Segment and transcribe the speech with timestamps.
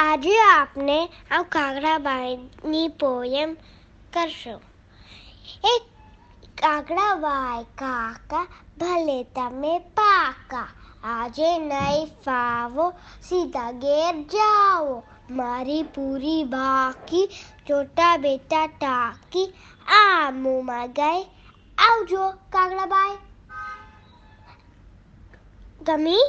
[0.00, 0.96] આજે આપને
[1.30, 3.50] આ કાગડાબાઈની પોયમ
[4.12, 4.60] કરશું
[5.64, 5.84] એક
[6.56, 8.44] કાગડાબાઈ કાકા
[8.78, 10.68] ભલે તમે પાકા
[11.10, 12.86] આજે નહીં ફાવો
[13.28, 14.96] સીધા ઘેર જાઓ
[15.32, 17.24] મારી પૂરી બાકી
[17.66, 19.46] ચોટા બેટા ટાકી
[19.96, 21.20] આ મુમાં ગઈ
[21.78, 23.18] આવજો કાગડાબાઈ
[25.82, 26.24] ગમી